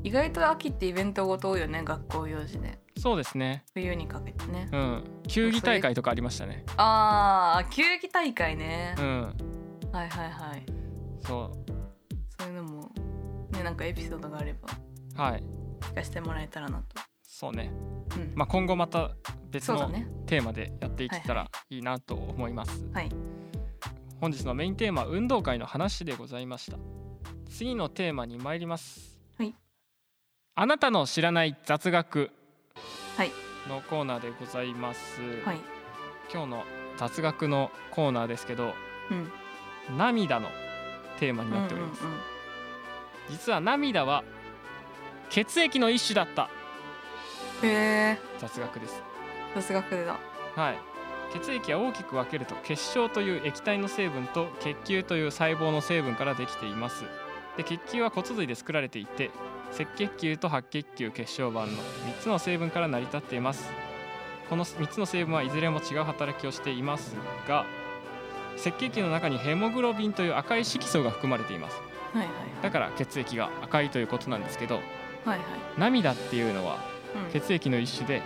[0.03, 3.65] 意外と秋ってイベントごと多いよね学校行事でそうですね。
[3.75, 4.69] 冬にかけてね。
[4.73, 5.05] うん。
[5.29, 6.65] 球技大会とかありましたね。
[6.77, 8.95] あー球技大会ね。
[8.99, 9.23] う、ん。
[9.93, 10.67] はいはいはい。
[11.21, 11.73] そう。
[12.41, 12.91] そういうのも
[13.53, 14.69] ねなんかエピソードがあれば
[15.23, 15.43] はい。
[15.81, 17.03] 聞かせてもらえたらなと。
[17.23, 17.71] そうね。
[18.17, 18.33] うん。
[18.35, 19.11] まあ今後また
[19.51, 19.91] 別の
[20.27, 21.83] テーマでやっていけたらいい。
[21.83, 23.11] なと思います、はい。
[24.21, 26.79] 本日のメインテーマ運動会の話でございました。
[27.51, 29.19] 次のテーマに参ります。
[29.39, 29.55] はい。
[30.55, 32.19] あなたの知らない雑学。
[32.19, 32.31] はい
[33.69, 35.61] のコーナーでございます、はい。
[36.33, 36.65] 今日の
[36.97, 38.75] 雑学のコーナーですけど
[39.11, 39.97] うん。
[39.97, 40.49] 涙の
[41.19, 42.11] テーマにうんうんなっております、うん
[43.29, 44.23] 実は涙は
[45.31, 46.49] 血液の一種だった。
[47.63, 49.03] へえ雑学です。
[49.55, 50.17] 雑学でだ。
[50.55, 50.79] はい。
[51.33, 57.05] 血液は大きく分けると血小という液体の成分と血球という細胞の成分からできています。
[57.57, 59.31] で血球は骨髄で作られていて
[59.73, 61.73] 赤血球と白血球血小板の3
[62.21, 63.71] つの成分から成り立っています。
[64.49, 67.17] この3つの成分はいずれも違う働きをしています
[67.49, 67.67] が
[68.57, 71.77] 赤血球の中にヘモグロビンという赤い色素が含まれています。
[72.15, 72.35] はいはい。
[72.63, 74.81] だから血液が赤いということなんですけどは
[75.27, 75.41] いはい。
[75.77, 76.79] 涙っていうのは
[77.27, 77.33] うん。
[77.33, 78.23] 血液の一種で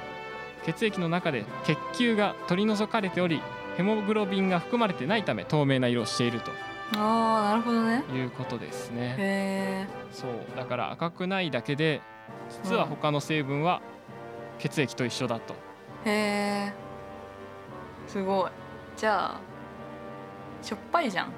[0.65, 3.41] 血液の中で血球が取り除かれており
[3.77, 6.51] ヘモグロビンが含まれてないため透明な色をしていると
[6.97, 8.05] ああなるほどね。
[8.13, 9.15] いうことですね。
[9.19, 12.01] へえそうだから赤くないだけで
[12.65, 13.81] 実は他の成分は
[14.59, 15.55] 血液と一緒だと、
[16.05, 16.11] へ
[16.69, 16.73] え
[18.07, 18.51] すごい。
[18.97, 19.41] じゃあ
[20.63, 21.33] しょっぱいじゃん。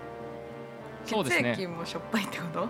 [1.04, 1.54] そうですね。
[1.56, 2.68] 血液もしょっぱいってこと？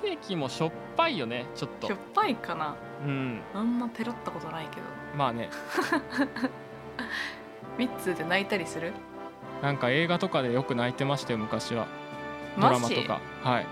[0.00, 1.86] 血液もしょっぱいよねちょっと。
[1.88, 2.74] しょっぱいかな。
[3.04, 3.42] うん。
[3.54, 4.82] あんまペロったことないけど。
[5.16, 5.50] まあね。
[7.78, 8.92] ミッツーで泣いたりする？
[9.62, 11.86] なんか映画とかでよく泣いてましたよ昔は。
[12.56, 13.20] ドラマとか。
[13.42, 13.66] はい。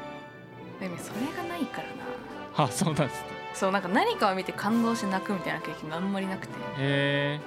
[0.80, 2.64] でもそれがないからな。
[2.64, 3.26] あそうなんですね。
[3.54, 6.54] そうなんか何かを見て感動して泣くみたいな経験があんまりなくて。
[6.54, 7.40] へえ。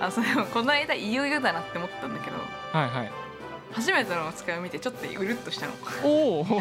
[0.00, 2.36] あそうでもこの間いよいよだなって思ったんだけど。
[2.72, 3.12] はいはい。
[3.72, 5.72] 初めてのお使いを見てちょっとうるっとしたの。
[6.04, 6.60] おお あーっ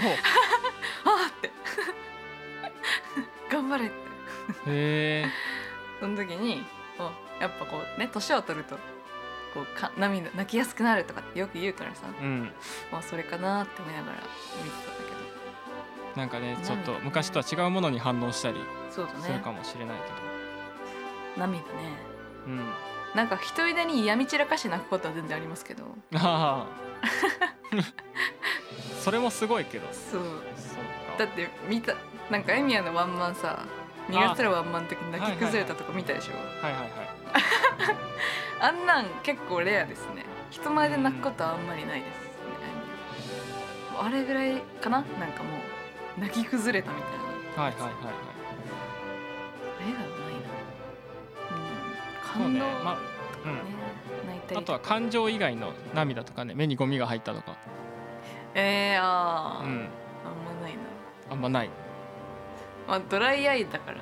[1.42, 1.52] て。
[3.52, 3.96] 頑張れって。
[3.96, 4.02] へ
[4.68, 5.26] え。
[6.00, 6.66] その時に
[7.40, 8.78] やっぱこうね年を取ると
[9.54, 12.04] こうか涙泣きやすくなるとかってよく言うからさ。
[12.22, 12.52] うん。
[12.92, 14.18] まあそれかなって思いながら
[14.64, 15.04] 見てたんだ
[16.14, 18.58] けなんかね涙ねちょっと昔とは違うものに反応したり
[18.90, 19.08] する
[19.40, 19.98] かもしれない
[21.38, 21.64] 涙ね。
[22.46, 22.66] けど、うん。
[23.16, 25.84] なんか一人でに嫌み散らかして泣くことは全然ありますけど。
[26.16, 26.68] ああ
[29.02, 29.88] それもすごいけど。
[29.92, 30.22] そう。
[31.18, 31.94] だって見た
[32.30, 33.66] なんかエミヤのワンマンさ
[34.10, 36.92] 2月のワンマンの時に泣き崩れたとこ見たでしょ、はいはいはい
[38.60, 40.26] あんなん結構レアですね。
[40.50, 42.26] 人前で泣くことはあんまりないですね、
[44.00, 45.04] あれぐらいかな？
[45.20, 45.50] なんかも
[46.18, 47.12] う泣き崩れたみたい
[47.58, 47.64] な。
[47.64, 47.92] はいはいはい。
[47.92, 48.14] はい
[49.82, 50.12] あれがないな。
[52.34, 52.54] そうん。
[52.54, 52.98] 感動、まあ
[53.46, 53.56] うん。
[53.56, 53.62] ね
[54.28, 54.62] 泣いたり。
[54.62, 56.54] あとは感情以外の涙とかね。
[56.54, 57.56] 目にゴミが入ったとか、
[58.54, 59.90] えー、あー、うん、
[60.26, 60.80] あんまないな。
[61.32, 61.70] あんまない。
[62.88, 63.98] まあ、ドライアイだから。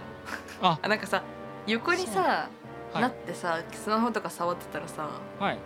[0.62, 0.80] あ。
[0.82, 1.24] あなんかさ
[1.68, 2.50] 横にさ、
[2.93, 3.02] はい。
[3.04, 5.60] なってさスマホとか触ってたらさはい。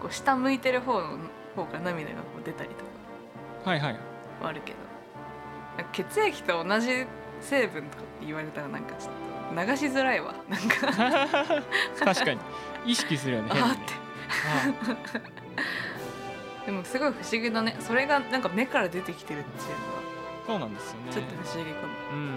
[0.00, 1.18] こう下向いてる方の
[1.54, 2.76] 方から涙がこう出たりと
[3.64, 3.70] か。
[3.70, 3.92] はいはい。
[3.92, 3.98] は
[4.48, 4.78] あるけど。
[5.92, 7.06] 血液と同じ
[7.40, 9.14] 成分とかって言われたらなんかちょっ
[9.54, 10.34] と流しづらいわ。
[10.48, 11.62] なんか。
[12.04, 12.40] 確かに。
[12.86, 13.50] 意識するよね。
[13.54, 13.76] 変にね。
[16.66, 17.76] でもすごい不思議だね。
[17.80, 20.00] それがなんか目から出てきてるっていうのは。
[20.00, 21.12] あそうなんですよね。
[21.12, 22.28] ちょっと不思議かも、うん。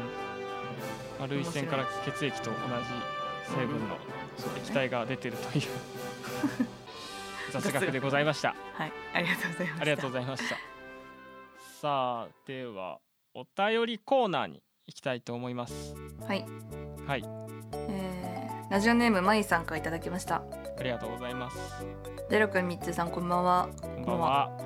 [1.20, 3.98] まあ涙腺から血液と同じ成分の
[4.58, 5.66] 液体が出てるという。
[7.52, 8.56] 雑学でございました。
[8.74, 9.82] はいありがとうございました。
[9.82, 10.56] ありがとうございました。
[11.82, 13.00] さあでは
[13.34, 15.94] お便りコーナーに行きたいと思います。
[16.28, 16.46] はい、
[17.06, 17.24] はい。
[17.90, 20.38] えー、ラジオネームまいさんからいただきました。
[20.80, 21.86] ありがとうございます。
[22.30, 23.70] ゼロくんみっつーさんこんばんは。
[23.82, 24.58] こんばんは。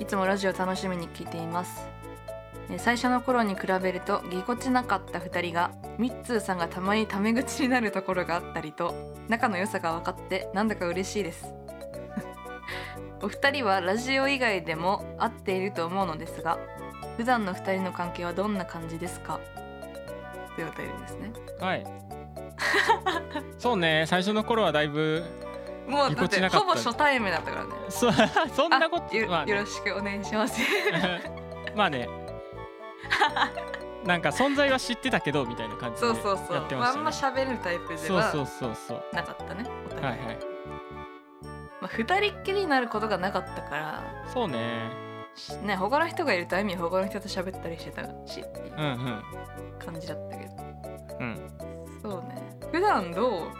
[0.00, 1.86] いつもラジオ楽しみに聞いています。
[1.86, 2.01] えー
[2.78, 8.94] 最初の頃に比べるとぎこちなかった2人がミッツーさんがたまにタメ口になるところがあったりと
[9.28, 11.46] 仲の良さが分かってなんだか嬉しいです。
[13.22, 16.58] お二人はラジオ以外でも会っていると思うのですが
[17.18, 19.38] 普段の二人の関係はどんな感じですか？
[20.56, 21.32] というお便りですね。
[21.60, 21.86] はい。
[23.58, 25.22] そうね最初の頃はだいぶ
[25.86, 26.66] もうだってぎこちなかった。
[26.66, 27.70] ほぼ初対面だったからね。
[27.90, 28.10] そ
[28.54, 29.52] そんなことまあね。
[29.52, 30.58] よろしくお願いします。
[31.76, 32.08] まあね
[34.04, 39.04] なんか存在は知ってたけどみたいな感じでそうそうそう、やってまあ、あましたねんま喋るタイプではそうそうそうそう。
[39.12, 40.38] なかったねお互い、はいはい。
[41.80, 44.02] まあ、二人っきりになることがなかったから。
[44.32, 44.90] そうね。
[45.62, 48.44] ね他の人がいるとあ意味他の人と喋ったりしてたし
[48.76, 49.22] うんうん
[49.78, 50.52] 感じだったけど。
[51.20, 51.50] うん
[52.02, 52.42] そうね。
[52.70, 53.50] 普段どう？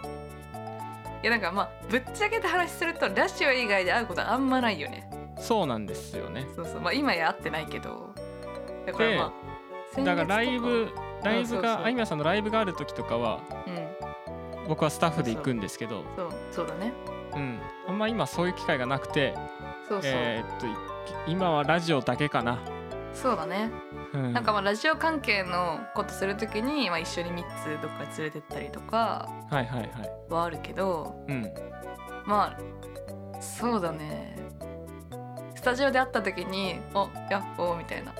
[1.22, 5.08] いやなんかまあぶっちゃけた話するとラジオ以外で会うことあんまないよね。
[5.38, 6.46] そうなんですよね。
[6.54, 6.80] そうそう。
[6.80, 8.11] まあ今や会ってないけど
[8.86, 9.32] だからま
[9.96, 10.90] あだからライブ
[11.22, 14.68] ライブがあいみやさんのライブがある時とかはうん。
[14.68, 16.92] 僕はスタッフで行くんですけどそうそうだね。
[17.34, 17.60] うん。
[17.88, 19.34] あんま今そういう機会がなくて
[19.88, 20.70] そうそう、えーっとい
[21.26, 22.58] 今はラジオだけかな、
[23.12, 23.70] そうだね。
[24.14, 29.90] うん、なんかまあラジオ関係のことするときに、まあ、一緒に3つどっか連れてったりとかはいはいはい。
[30.30, 31.52] はあるけどうん。
[32.24, 34.36] まあそうだね。
[35.56, 38.12] スタジオで会った時に「おヤッホー」みたいな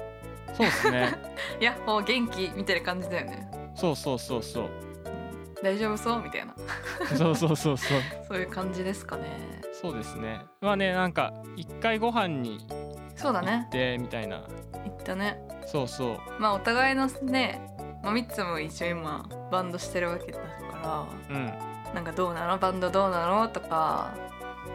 [0.53, 1.13] そうですね
[1.61, 3.51] 「ヤッホー元気」みたいな感じだよね。
[3.75, 4.69] そうそうそうそう
[5.63, 6.55] 「大丈夫そう?」みたいな。
[7.17, 8.01] そうそうそうそう。
[8.29, 9.61] そういう感じですかね。
[9.73, 10.41] そうですね。
[10.61, 13.65] まあねなんか一回ご飯に行そうだね。
[13.69, 14.43] ってみたいな。
[14.85, 15.41] 言ったね。
[15.67, 16.19] そうそう。
[16.39, 17.61] まあお互いのね、
[18.03, 20.39] まあ、3つも一緒に今バンドしてるわけだ
[20.83, 21.47] かうん。
[21.47, 21.55] ら
[21.95, 22.59] なんかどうなの？
[22.59, 23.49] バンドどうなの？
[23.49, 24.13] とか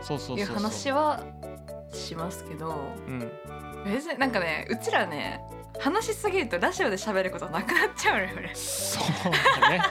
[0.02, 0.40] そうそうそうそう。
[0.40, 1.20] いう話は
[1.92, 2.70] しますけど。
[3.08, 3.32] うん。
[3.86, 5.42] 別になんかねうちらね
[5.80, 9.82] 話しすぎるとラジオで喋ることなくなっちゃうのよねそうだね。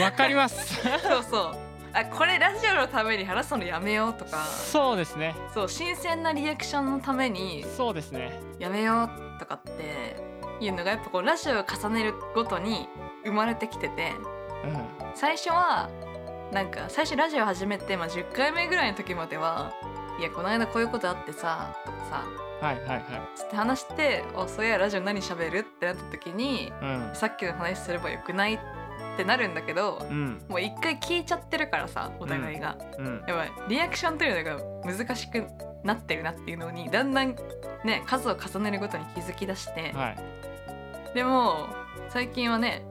[0.00, 0.74] わかります。
[0.82, 1.56] そうそう。
[1.92, 4.44] あこれラジオのために話すのやめようとか。
[4.44, 5.34] そうですね。
[5.54, 8.40] そう新鮮なリアクションのためにそうですね。
[8.58, 10.16] やめようとかって
[10.60, 12.88] いうのがやっぱこうラジオを重ねるごとに
[13.24, 14.12] 生まれてきてて。
[14.64, 14.86] うん。
[15.14, 15.88] 最初は
[16.52, 19.72] なんか最初ラジオ始めて、まあ、10回目ぐらいの時までは
[20.18, 22.24] いやこの間こういうことあってさとかさ
[22.60, 23.02] はいはいはい。
[23.34, 27.10] つって話して「おそういやラジオ何喋る?」ってなった時にうん。
[27.14, 28.54] さっきの話すればよくない？
[28.54, 30.42] ってなるんだけどうん。
[30.48, 33.24] もう一回聞いちゃってるからさお互いが、うん。
[33.26, 33.52] やばい。
[33.68, 35.44] リアクションというのが難しく
[35.82, 37.36] なってるなっていうのにだんだん
[37.84, 40.16] ね数を重ねるごとに気づき出して、はい。
[41.14, 41.66] でも
[42.08, 42.82] 最近はね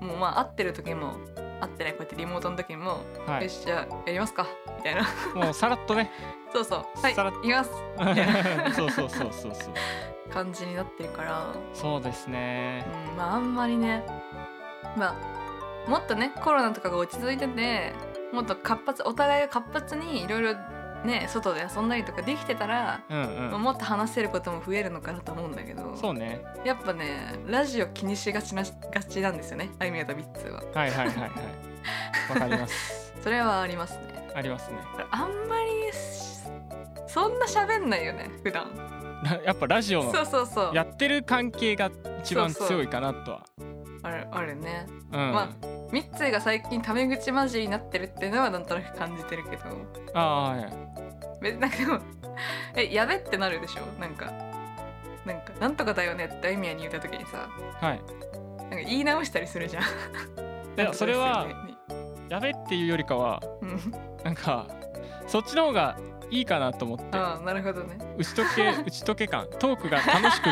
[0.00, 1.14] もうまあ会ってる時も
[1.60, 3.44] 会ってないこうやってリモートの時も、はい。
[3.44, 4.46] よしじゃあやりますか。
[4.76, 5.02] みたいな。
[5.34, 6.10] もうさらっとね。
[6.52, 7.00] そうそう。
[7.02, 7.70] はいさらっ行きます。
[8.76, 9.74] そうそうそうそうそう。
[10.30, 12.84] 感じになってるから、そうですね。
[13.10, 14.04] うん、まああんまりね
[14.96, 15.14] ま
[15.86, 17.94] あもっとねコロナとかが落ち着いてて
[18.32, 20.56] もっと活発お互いが活発にいろいろ
[21.06, 23.62] ね外で遊んだりとかできてたら、うんうん。
[23.62, 25.96] もっと話せることも増えるのかなと思うんだけど。
[25.96, 26.42] そうね。
[26.64, 30.62] やっぱねラジオ気にしがちながちなんですよねあいみやとビッツは。
[30.74, 31.30] はいはいはいはい。
[32.30, 33.14] わかります。
[33.22, 34.30] それはありますね。
[34.34, 34.78] ありますね。
[35.10, 36.26] あんまりし
[37.08, 38.96] そんな喋んないよね普段。
[39.22, 40.74] らやっぱラジオのそうそうそう。
[40.74, 41.90] やってる関係が
[42.20, 43.46] 一番強いかなとは
[44.06, 44.86] あるあるね。
[45.12, 45.32] うん。
[45.32, 45.52] ま
[45.92, 49.64] ミッツーが最近タメ口混じりになってるっていうのはなんとなく感じてるけど。
[50.14, 50.72] ああはい。
[51.40, 51.98] 別になんかでも
[52.76, 54.00] えやべってなるでしょ？
[54.00, 54.32] なんか。
[55.24, 57.48] なんかなんとかだよねってあいみやに言った時にさ。
[57.80, 58.00] はい。
[58.58, 59.82] なんか言い直したりするじゃん。
[59.82, 59.86] い
[60.76, 61.46] やそれは
[62.28, 63.92] やべっていうよりかはうん。
[64.24, 64.66] なんか
[65.26, 65.98] そっちの方が
[66.30, 67.04] いいかなと思って。
[67.12, 67.98] ああなるほどね。
[68.18, 69.46] 打ち解け打ち解け感。
[69.58, 70.48] トークが楽しく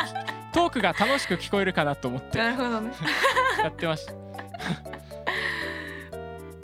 [0.54, 2.38] トークが楽しく聞こえるかなと思って。
[2.38, 2.92] なるほどね。
[3.62, 4.12] やってました。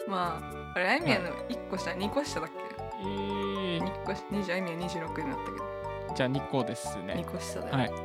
[0.09, 2.55] まああれあいみやの1個下2個下だっけ？
[3.03, 5.65] えー、2個下20あいみや26になったけど。
[6.15, 7.91] じゃあ2個です2ね個下だよ、はい。
[7.91, 7.97] も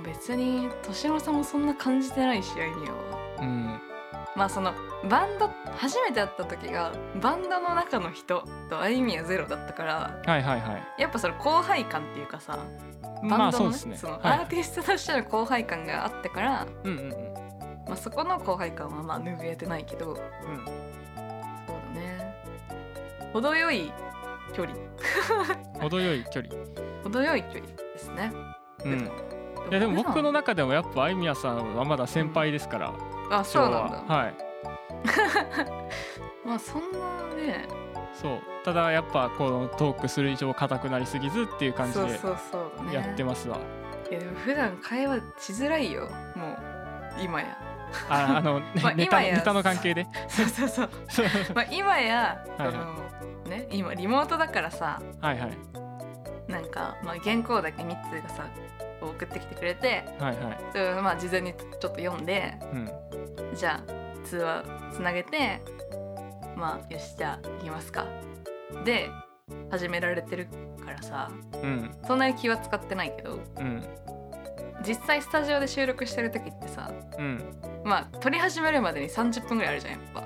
[0.00, 2.98] う別に年の差もそんな感じてないしあいみやは。
[3.40, 3.80] うん
[4.38, 4.72] まあその
[5.10, 11.02] バンド初めて会った時がバンドの中の人とあいみやゼロだったからはいはいはい。
[11.02, 12.58] やっぱその後輩感っていうかさ
[13.28, 13.96] バまあンドの,、ねそうですね。
[13.96, 14.38] そのアはい。
[14.40, 17.10] ーティストとしての後輩感があってから、うんうんうん。
[17.88, 20.72] まあ、そこの後輩感はまあ拭えてないけどそううんだ
[22.00, 22.34] ね。
[23.32, 23.92] 程よい
[24.54, 24.76] 距離。
[25.80, 26.54] 程よい距離。
[27.02, 28.32] 程よい距離ですね。
[28.84, 29.00] うん。
[29.70, 32.92] いやでも僕の中でもやっぱあいみやさんはまだ先輩ですから、
[33.30, 33.96] あそうなんだ。
[33.98, 34.34] ははい。
[36.46, 36.98] まあそんな
[37.36, 37.68] ね。
[38.14, 38.40] そう。
[38.64, 42.94] ただやっぱこのトークする以上硬くなりすぎずっていう感じでそうそうそうだね。
[42.94, 43.58] やってますわ、
[44.10, 46.08] いやでも普段会話しづらいよ。
[46.34, 46.56] もう
[47.22, 47.56] 今や。
[48.10, 50.06] ああの、 まあネタネタの関係で。
[50.28, 50.88] そうそうそう。
[51.54, 52.72] まあ今やそはい。
[52.72, 52.94] の
[53.48, 55.00] ね今リモートだからさ。
[55.20, 55.50] はいはい。
[56.50, 58.46] なんか、まあ、原稿だけ3つがさ
[59.02, 60.04] 送ってきてくれて。
[60.18, 60.58] はいはい。
[60.72, 62.54] それをまあ事前にちょっと読んで。
[62.72, 62.90] うん
[63.54, 65.60] じゃあ通話つなげて
[66.56, 68.06] まあよしじゃあ行きますか。
[68.84, 69.10] で
[69.70, 70.48] 始められてる
[70.84, 71.30] からさ。
[71.62, 71.94] うん。
[72.06, 73.82] そんなに気は使ってないけどうん。
[74.86, 77.42] 実際スタジオで収録してる時ってさうん。
[77.84, 80.22] まあ撮り始めるまでに30分ぐらいあるじゃんやっぱ。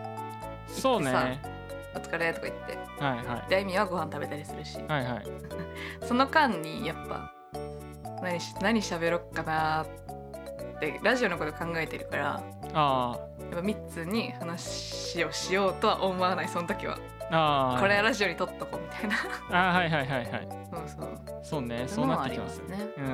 [0.68, 1.12] そうね。
[1.12, 1.40] はい
[1.94, 2.78] 「お疲れ」とか言って。
[3.02, 4.78] はいであいみはご飯食べたりするし。
[4.88, 5.24] はいはい。
[6.06, 7.32] その間にやっぱ
[8.22, 9.86] 何し何喋ろっかな
[10.88, 12.42] ってラジオのこと考えてるから
[12.74, 16.98] あやっぱ3つに話をしようとは思わないその時は。
[17.30, 19.16] あこれはラジオに撮っとこうみたいな。
[19.50, 20.48] あーはいはいはいはい。
[20.70, 21.40] そうそう。
[21.42, 22.78] そうねそうなってきますね。
[22.98, 23.06] うん。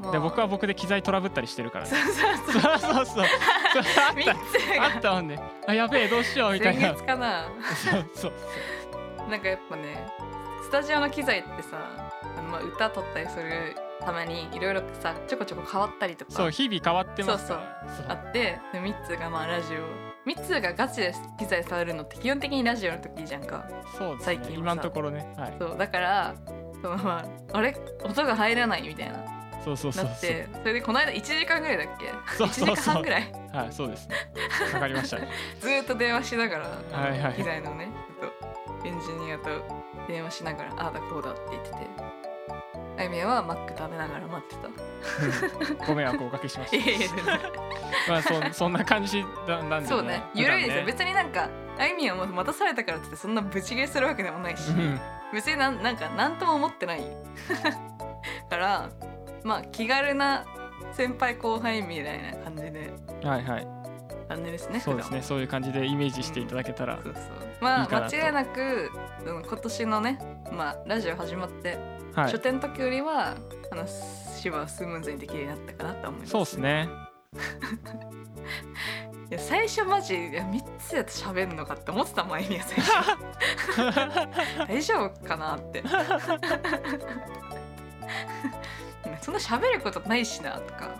[0.00, 0.12] まあ。
[0.12, 1.84] で僕は僕で機材トラブったりしてるから。
[1.84, 2.62] ねそうそう。
[2.62, 3.24] そうそうそう。
[3.24, 5.38] あっ3たあつったもんね。
[5.68, 7.48] あやべえどうしようみたい先な月かな。
[7.74, 9.30] そうそう。
[9.30, 10.06] なんかやっぱね
[10.62, 11.78] スタジオの機材ってさ
[12.36, 16.32] あのまあ歌撮ったりするためにいろいろさちょこちょこ変わったりとか。
[16.32, 17.88] そう日々変わってますから。
[17.96, 19.78] そうあってでミッツーがまあラジオ。
[20.26, 23.68] ミッツーがガチで機材触るのって基本的にラジオの時じゃんか。
[23.96, 24.22] そうね。
[24.22, 25.34] 最近今のところね。
[25.36, 25.54] はい。
[25.58, 25.78] そう。
[25.78, 26.34] だから
[26.82, 27.76] そのまああれ？
[28.02, 29.24] 音が入らないみたいな。
[29.64, 30.10] そうそうそうそう。
[30.10, 32.10] なってそれでこの間1時間ぐらいだっけ？
[32.36, 32.76] そう1時間そう。
[32.76, 33.32] そう半ぐらい。
[33.52, 34.08] はいそうです。
[34.08, 34.16] ね
[34.72, 35.18] かかりました。
[35.18, 35.28] ね
[35.60, 37.34] ずーっと電話しながら、はいはい。
[37.34, 37.88] 機材のね
[38.84, 39.48] エンジニアと
[40.08, 41.76] 電話しながらああだこうだって言ってて
[42.96, 45.86] あゆみやはマック食べながら待ってた。
[45.86, 47.16] ご迷惑をおかけしました。
[48.08, 50.22] まあそ そんな感じだなんでねそうね。
[50.34, 55.00] ゆるいですよ、普別になんかあゆみやも待たされたからってそんなブチ切れするわけでもないし、段ね
[55.32, 57.02] 別になんなんか何とも思ってない。
[58.48, 58.88] から
[59.42, 60.44] まあ気軽な
[60.92, 62.92] 先輩後輩みたいな感じで。
[63.22, 63.73] うんはい
[64.42, 67.22] ですねそうですねそういう感じでイメージしていただけたらそうそう。
[67.60, 68.90] まあ間違いなく
[69.24, 70.18] うん今年のね
[70.52, 71.78] まあラジオ始まって、
[72.14, 72.32] はい。
[72.32, 73.36] の時よりは
[73.70, 76.88] 話はスムーズにできるようになったかなと思いますそうですね。
[79.30, 82.92] いや最初マジいや3つやって喋んのかって思ってたもんあゆみや最初
[84.68, 85.82] 大丈夫かなって。
[89.22, 90.90] そんな喋ることないしなとか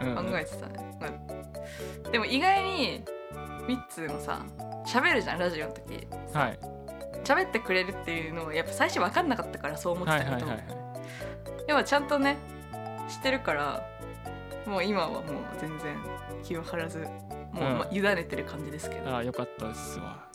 [0.00, 0.14] うん。
[0.14, 0.87] 考えてたね、うん
[2.10, 3.04] でも意外に
[3.66, 4.44] 3つもさ
[4.86, 6.06] 喋るじゃんラジオの時。
[6.32, 6.58] はい。
[7.24, 10.66] 喋ってくれるっていうのをやっぱ最初分かんなかったからそう思ってはたけど、いはいはいはい。
[11.66, 12.38] でもちゃんとね
[13.08, 13.86] 知ってるから
[14.66, 15.24] もう今はもう
[15.60, 15.94] 全然
[16.42, 17.00] 気を張らず
[17.52, 17.78] もう、うん。
[17.78, 20.24] まあ、委ねてる感じですけど、ああよかったですわ。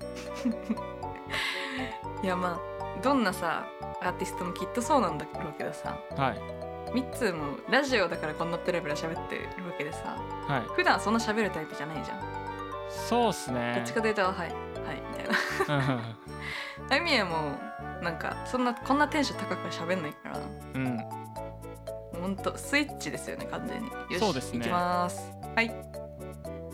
[2.23, 2.62] いやまあ
[3.02, 3.65] どんなさ
[4.02, 5.97] アーティストもきっとそうなんだろうけどさ。
[6.15, 6.62] はい
[6.93, 10.15] ミッツーもラジオだからこんなペラペラ喋ってるわけでさ
[10.47, 10.62] はい。
[10.75, 12.19] 普段そんな喋るタイプじゃないじゃん、
[13.10, 13.73] そうっすね。
[13.77, 14.49] どっちかというとはいはい
[15.12, 15.86] みたいな。
[15.86, 15.91] うん。
[16.91, 17.58] あゆみやも
[18.01, 20.39] なんかそんなこんなテンション高く喋んないから
[20.75, 20.97] うん
[22.21, 23.88] ほんとスイッチですよね完全に。
[23.89, 24.60] よしそうですね。
[24.60, 25.32] 行きます。
[25.56, 25.67] はい。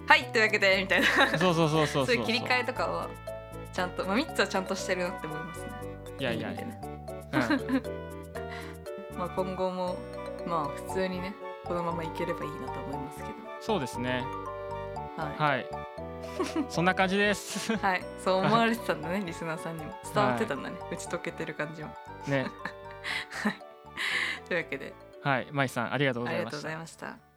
[0.08, 1.08] はいというわけでみたいな。
[1.38, 2.16] そうそうそうそうそう。
[2.16, 3.08] いう切り替えとかは
[3.72, 5.68] ちゃんと、まあ、3つはちゃんとしてるなって思いますね。
[6.20, 6.82] いやいやいい意味でね
[7.34, 7.38] う
[8.18, 8.19] ん
[9.20, 9.98] まあ今後も
[10.48, 13.30] まあ普通にねこのままいければいいなと思いますけど。
[13.60, 14.26] そうですね。
[15.18, 15.68] ははい。
[16.70, 17.74] そんな感じです。
[17.74, 19.94] い、はい、そう思われてたんだねリスナーさんにも。
[20.14, 21.90] 伝わってたんだね、打ち解けてる感じも。
[22.28, 22.48] ね。
[24.48, 24.94] というわけで。
[25.22, 25.48] はい。
[25.52, 27.29] まいさんありがとうごありがとうございましたざいました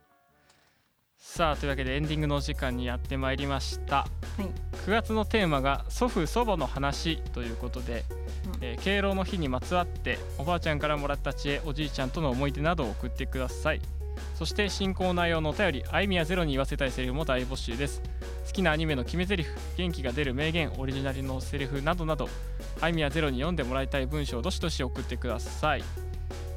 [1.25, 4.09] さあというわけでエンディングのお時間にやってまいりました、
[4.39, 4.43] い。
[4.87, 8.05] 9月のテーマが祖父祖母の話ということで
[8.61, 13.81] えー敬老の日にまつわっておばあちゃんからもらった知恵おじいちゃんとの思い出などを送ってください。
[14.35, 18.03] そして進行内容のお便りあいみやゼロに言わせたいセリフも大募集です。
[18.47, 19.47] 好きなアニメの決め台詞
[19.77, 22.29] 元気が出る名言オリジナルのセリフなどなど
[22.81, 25.85] あいみやゼロに読んでもらいたい文章をどしどし送ってください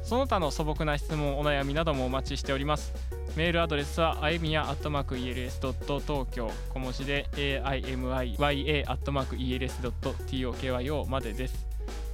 [0.06, 2.92] その他の素朴な質問お悩みなどもお待ちしております。
[3.34, 11.66] メールアドレスはあいみや @els.tokyo 小文字で aimya アットマーク els.tokyo までです。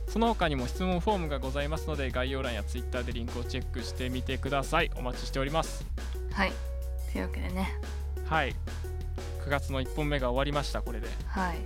[0.09, 4.90] その他にも質問フォームがございますので概要欄やツイッターでリンクをチェックしてみてください。
[4.97, 5.84] お待ちしております。
[6.32, 6.53] はい。
[7.12, 7.78] というわけでね。
[8.26, 8.57] はい。
[9.45, 11.09] 9月の1本目が終わりましたこれで。
[11.26, 11.59] はい。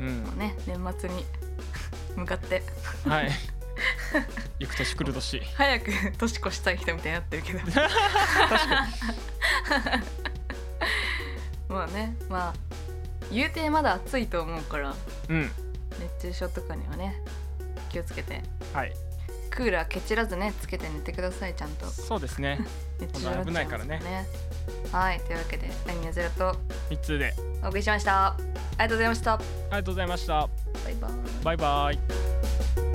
[0.00, 0.24] うん。
[0.24, 1.24] もうね年末に
[2.18, 2.64] 向かって。
[3.06, 3.57] はい
[4.58, 5.40] 行く年来る年。
[5.56, 7.58] 早く年越したい人みたいになってるけど。
[7.70, 7.88] 確か
[11.68, 12.54] まあねまあ
[13.30, 14.96] 言うてまだ暑いと思うからに
[15.28, 15.50] うん。
[16.00, 17.20] 熱中症とかにはね
[17.90, 18.42] 気をつけて。
[18.72, 18.92] はい。
[19.50, 21.86] クーラーケチらずねつけて寝てくださいちゃんと。
[21.86, 22.60] そうですね。
[23.00, 24.00] 熱中症に危ないからね。
[24.92, 26.58] はいというわけでアイミヤゼロと
[26.90, 27.34] 3つで。
[27.62, 28.28] お送りしました。
[28.28, 29.32] ありがとうございました。
[29.34, 30.48] ありがとうございました。
[30.84, 31.10] バイバイ。
[31.44, 32.87] バイバイ